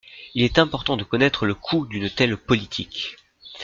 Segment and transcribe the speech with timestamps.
[0.33, 3.17] Il est important de connaître le coût d’une telle politique.